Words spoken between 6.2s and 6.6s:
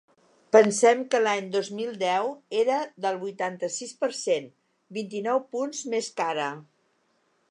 que ara.